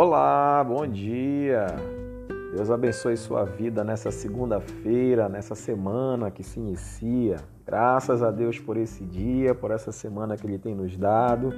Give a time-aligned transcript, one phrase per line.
[0.00, 1.66] Olá, bom dia.
[2.54, 7.38] Deus abençoe sua vida nessa segunda-feira, nessa semana que se inicia.
[7.66, 11.52] Graças a Deus por esse dia, por essa semana que Ele tem nos dado.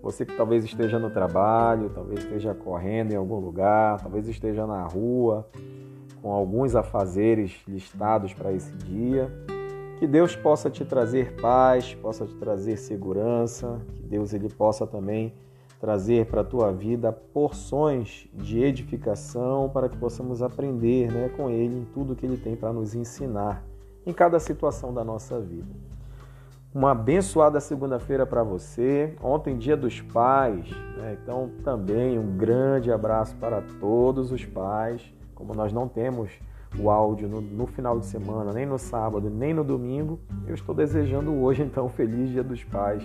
[0.00, 4.84] Você que talvez esteja no trabalho, talvez esteja correndo em algum lugar, talvez esteja na
[4.84, 5.48] rua,
[6.22, 9.28] com alguns afazeres listados para esse dia.
[9.98, 15.34] Que Deus possa te trazer paz, possa te trazer segurança, que Deus ele possa também
[15.80, 21.78] trazer para a tua vida porções de edificação para que possamos aprender né, com Ele
[21.78, 23.64] em tudo que Ele tem para nos ensinar
[24.04, 25.68] em cada situação da nossa vida.
[26.72, 29.16] Uma abençoada segunda-feira para você.
[29.20, 31.18] Ontem, dia dos pais, né?
[31.20, 35.02] então também um grande abraço para todos os pais.
[35.34, 36.30] Como nós não temos
[36.78, 40.20] o áudio no, no, final de semana, nem no sábado, nem no domingo.
[40.46, 43.02] Eu estou desejando hoje, então, um feliz Dia dos Pais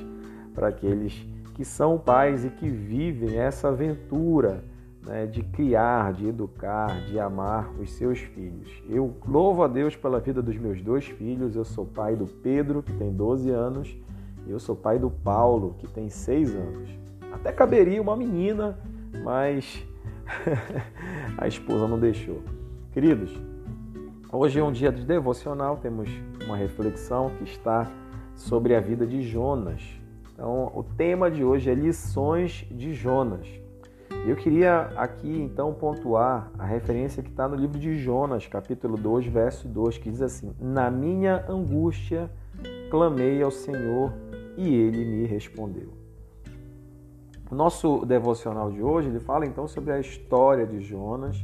[0.53, 4.63] para aqueles que são pais e que vivem essa aventura
[5.05, 8.69] né, de criar, de educar, de amar os seus filhos.
[8.87, 11.55] Eu louvo a Deus pela vida dos meus dois filhos.
[11.55, 13.97] Eu sou pai do Pedro, que tem 12 anos,
[14.45, 16.89] e eu sou pai do Paulo, que tem 6 anos.
[17.31, 18.77] Até caberia uma menina,
[19.23, 19.83] mas
[21.37, 22.41] a esposa não deixou.
[22.91, 23.35] Queridos,
[24.37, 26.09] Hoje é um dia de devocional, temos
[26.45, 27.89] uma reflexão que está
[28.35, 29.81] sobre a vida de Jonas.
[30.35, 33.47] Então, o tema de hoje é lições de Jonas.
[34.27, 39.27] Eu queria aqui então pontuar a referência que está no livro de Jonas, capítulo 2,
[39.27, 42.29] verso 2, que diz assim: Na minha angústia
[42.91, 44.11] clamei ao Senhor
[44.57, 45.93] e ele me respondeu.
[47.49, 51.37] O nosso devocional de hoje ele fala então sobre a história de Jonas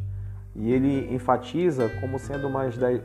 [0.54, 2.50] e ele enfatiza como sendo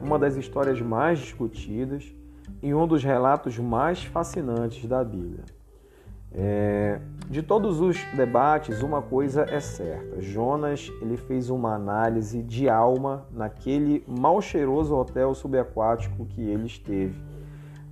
[0.01, 2.13] uma das histórias mais discutidas
[2.61, 5.45] e um dos relatos mais fascinantes da Bíblia.
[6.33, 12.69] É, de todos os debates, uma coisa é certa: Jonas ele fez uma análise de
[12.69, 17.21] alma naquele mal cheiroso hotel subaquático que ele esteve.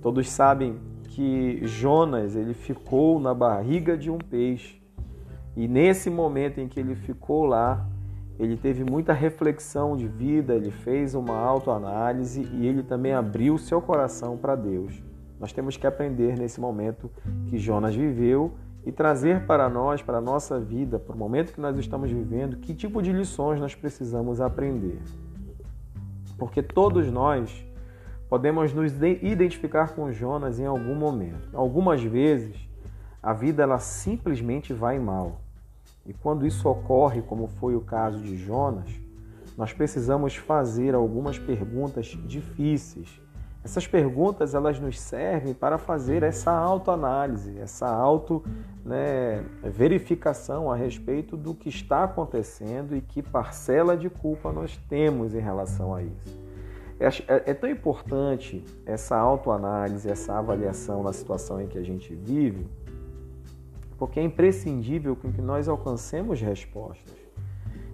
[0.01, 4.85] Todos sabem que Jonas ele ficou na barriga de um peixe
[5.55, 7.87] e nesse momento em que ele ficou lá,
[8.37, 13.81] ele teve muita reflexão de vida, ele fez uma autoanálise e ele também abriu seu
[13.81, 15.01] coração para Deus.
[15.39, 17.11] Nós temos que aprender nesse momento
[17.47, 18.53] que Jonas viveu
[18.85, 22.57] e trazer para nós, para a nossa vida, para o momento que nós estamos vivendo,
[22.57, 25.01] que tipo de lições nós precisamos aprender.
[26.37, 27.65] Porque todos nós
[28.29, 31.49] podemos nos identificar com Jonas em algum momento.
[31.53, 32.55] Algumas vezes
[33.21, 35.41] a vida ela simplesmente vai mal.
[36.05, 38.89] E quando isso ocorre, como foi o caso de Jonas,
[39.57, 43.19] nós precisamos fazer algumas perguntas difíceis.
[43.65, 48.43] Essas perguntas elas nos servem para fazer essa autoanálise, essa auto
[48.85, 55.33] né, verificação a respeito do que está acontecendo e que parcela de culpa nós temos
[55.33, 56.39] em relação a isso.
[56.99, 62.13] É, é, é tão importante essa autoanálise, essa avaliação na situação em que a gente
[62.13, 62.67] vive,
[63.97, 67.15] porque é imprescindível que nós alcancemos respostas.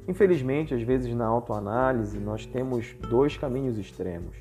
[0.06, 4.36] Infelizmente, às vezes na autoanálise, nós temos dois caminhos extremos.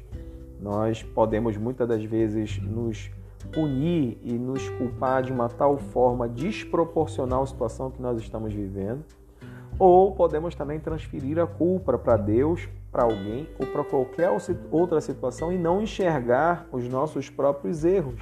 [0.61, 3.11] Nós podemos muitas das vezes nos
[3.53, 9.05] punir e nos culpar de uma tal forma desproporcional à situação que nós estamos vivendo,
[9.79, 14.31] ou podemos também transferir a culpa para Deus, para alguém ou para qualquer
[14.71, 18.21] outra situação e não enxergar os nossos próprios erros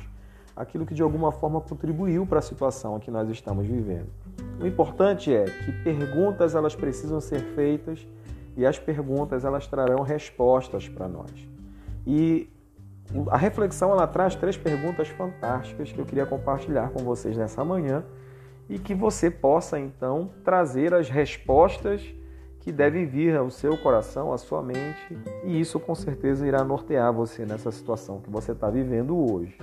[0.59, 4.09] aquilo que de alguma forma contribuiu para a situação que nós estamos vivendo.
[4.60, 8.06] O importante é que perguntas elas precisam ser feitas
[8.56, 11.57] e as perguntas elas trarão respostas para nós.
[12.06, 12.48] E
[13.31, 18.04] a reflexão ela traz três perguntas fantásticas que eu queria compartilhar com vocês nessa manhã
[18.69, 22.03] e que você possa então trazer as respostas
[22.60, 27.10] que devem vir ao seu coração, à sua mente, e isso com certeza irá nortear
[27.12, 29.56] você nessa situação que você está vivendo hoje.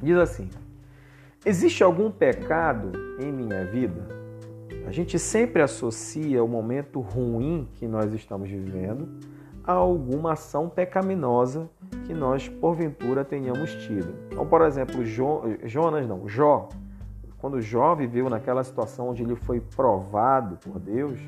[0.00, 0.48] Diz assim:
[1.44, 4.06] Existe algum pecado em minha vida?
[4.86, 9.08] A gente sempre associa o momento ruim que nós estamos vivendo
[9.64, 11.68] a alguma ação pecaminosa
[12.04, 14.14] que nós porventura tenhamos tido.
[14.30, 16.68] Então, por exemplo, jo, Jonas não, Jó,
[17.38, 21.18] quando Jó viveu naquela situação onde ele foi provado por Deus,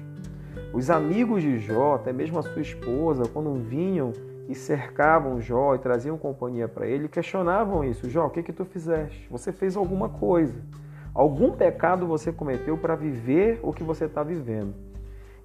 [0.73, 4.13] os amigos de Jó, até mesmo a sua esposa, quando vinham
[4.49, 8.09] e cercavam Jó e traziam companhia para ele, questionavam isso.
[8.11, 9.27] Jó, o que que tu fizeste?
[9.31, 10.55] Você fez alguma coisa.
[11.15, 14.75] Algum pecado você cometeu para viver o que você está vivendo.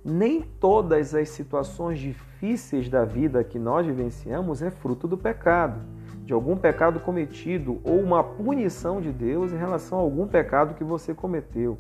[0.04, 5.82] Nem todas as situações difíceis da vida que nós vivenciamos é fruto do pecado,
[6.24, 10.84] de algum pecado cometido ou uma punição de Deus em relação a algum pecado que
[10.84, 11.78] você cometeu.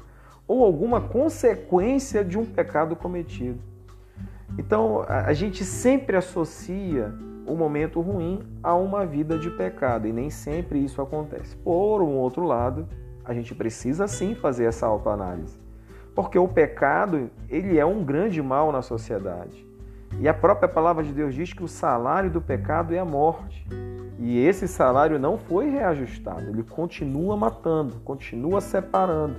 [0.49, 3.59] ou alguma consequência de um pecado cometido.
[4.57, 7.13] Então, a gente sempre associa
[7.45, 11.55] o momento ruim a uma vida de pecado e nem sempre isso acontece.
[11.57, 12.87] Por um outro lado,
[13.23, 15.55] a gente precisa sim fazer essa autoanálise,
[16.21, 19.65] porque o pecado ele é um grande mal na sociedade.
[20.19, 23.65] E a própria palavra de Deus diz que o salário do pecado é a morte.
[24.17, 29.37] E esse salário não foi reajustado, ele continua matando, continua separando.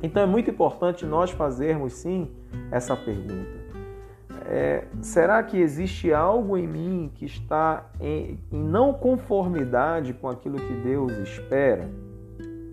[0.00, 2.30] Então é muito importante nós fazermos sim
[2.70, 3.62] essa pergunta
[4.46, 10.58] é, será que existe algo em mim que está em, em, não conformidade com aquilo
[10.58, 11.88] que Deus espera?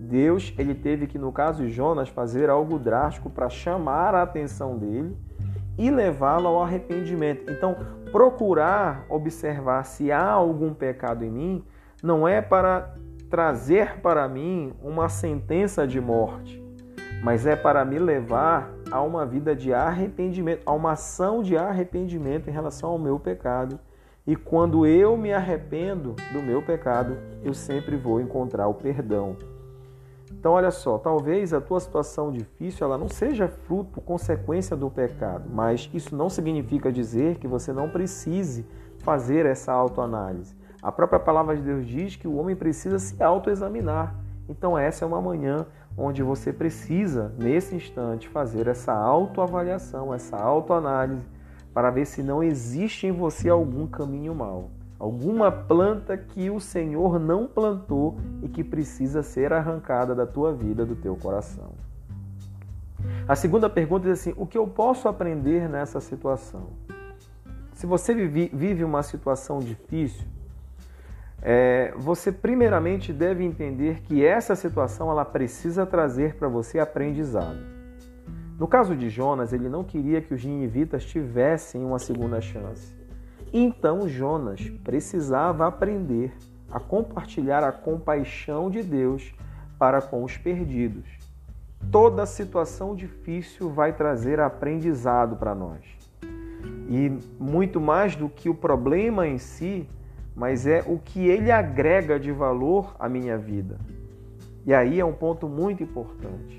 [0.10, 4.76] Deus, ele teve que, no caso de Jonas, fazer algo drástico para chamar a atenção
[4.76, 5.16] dele
[5.78, 7.50] e levá-lo ao arrependimento.
[7.50, 7.76] Então,
[8.12, 11.64] procurar observar se há algum pecado em mim
[12.02, 12.96] não é para
[13.30, 16.64] trazer para mim uma sentença de morte,
[17.24, 22.50] mas é para me levar a uma vida de arrependimento, a uma ação de arrependimento
[22.50, 23.80] em relação ao meu pecado.
[24.26, 29.38] E quando eu me arrependo do meu pecado, eu sempre vou encontrar o perdão.
[30.40, 35.50] Então, olha só, talvez a tua situação difícil ela não seja fruto, consequência do pecado,
[35.54, 38.66] mas isso não significa dizer que você não precise
[39.00, 40.56] fazer essa autoanálise.
[40.82, 44.16] A própria palavra de Deus diz que o homem precisa se autoexaminar.
[44.48, 45.66] Então, essa é uma manhã
[45.98, 51.28] onde você precisa, nesse instante, fazer essa autoavaliação, essa autoanálise,
[51.74, 57.18] para ver se não existe em você algum caminho mau, alguma planta que o Senhor
[57.18, 61.72] não plantou e que precisa ser arrancada da tua vida, do teu coração.
[63.28, 66.68] A segunda pergunta é assim: o que eu posso aprender nessa situação?
[67.74, 70.28] Se você vive uma situação difícil,
[71.42, 77.58] é, você primeiramente deve entender que essa situação ela precisa trazer para você aprendizado.
[78.60, 82.99] No caso de Jonas, ele não queria que os ninivitas tivessem uma segunda chance.
[83.52, 86.32] Então Jonas precisava aprender
[86.72, 89.34] a compartilhar a compaixão de Deus
[89.78, 91.06] para com os perdidos.
[91.92, 95.84] Toda situação difícil vai trazer aprendizado para nós.
[96.88, 97.10] E
[97.40, 99.88] muito mais do que o problema em si,
[100.36, 103.80] mas é o que ele agrega de valor à minha vida.
[104.66, 106.59] E aí é um ponto muito importante.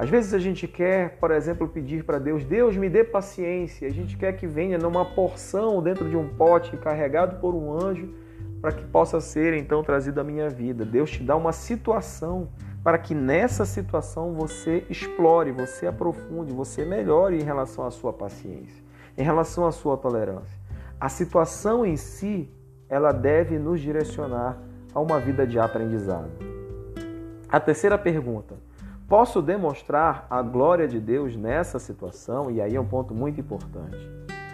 [0.00, 3.86] Às vezes a gente quer, por exemplo, pedir para Deus: Deus me dê paciência.
[3.86, 8.08] A gente quer que venha numa porção dentro de um pote carregado por um anjo
[8.62, 10.86] para que possa ser então trazido à minha vida.
[10.86, 12.48] Deus te dá uma situação
[12.82, 18.82] para que nessa situação você explore, você aprofunde, você melhore em relação à sua paciência,
[19.18, 20.58] em relação à sua tolerância.
[20.98, 22.50] A situação em si
[22.88, 24.58] ela deve nos direcionar
[24.94, 26.30] a uma vida de aprendizado.
[27.50, 28.69] A terceira pergunta:
[29.10, 32.48] posso demonstrar a glória de Deus nessa situação?
[32.48, 33.98] E aí é um ponto muito importante.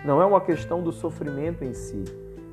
[0.02, 2.02] Não é uma questão do sofrimento em si,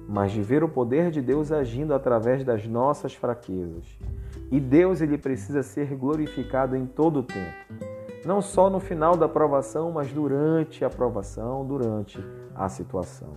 [0.06, 3.86] mas de ver o poder de Deus agindo através das nossas fraquezas.
[4.52, 7.86] E Deus ele precisa ser glorificado em todo o tempo.
[8.26, 12.22] Não só no final da aprovação, mas durante a aprovação, durante
[12.54, 13.30] a situação.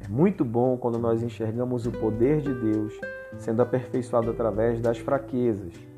[0.00, 2.94] É muito bom quando nós enxergamos o poder de Deus
[3.38, 5.93] sendo aperfeiçoado através das fraquezas.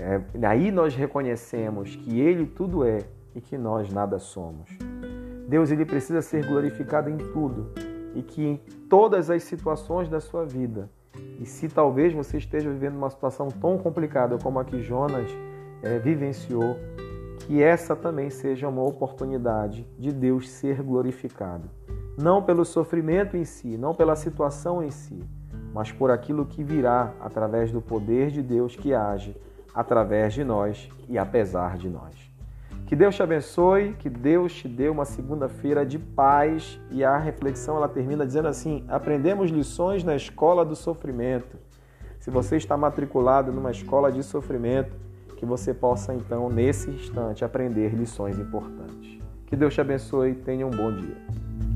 [0.00, 2.98] É, aí nós reconhecemos que Ele tudo é
[3.34, 4.68] e que nós nada somos.
[5.48, 7.70] Deus ele precisa ser glorificado em tudo
[8.14, 8.56] e que em
[8.88, 10.88] todas as situações da sua vida,
[11.40, 15.30] e se talvez você esteja vivendo uma situação tão complicada como a que Jonas
[15.82, 16.76] é, vivenciou,
[17.40, 21.68] que essa também seja uma oportunidade de Deus ser glorificado
[22.20, 25.24] não pelo sofrimento em si, não pela situação em si,
[25.72, 29.36] mas por aquilo que virá através do poder de Deus que age
[29.74, 32.30] através de nós e apesar de nós.
[32.86, 37.76] Que Deus te abençoe, que Deus te dê uma segunda-feira de paz e a reflexão
[37.76, 41.56] ela termina dizendo assim: aprendemos lições na escola do sofrimento.
[42.18, 44.96] Se você está matriculado numa escola de sofrimento,
[45.36, 49.18] que você possa então nesse instante aprender lições importantes.
[49.46, 51.69] Que Deus te abençoe e tenha um bom dia.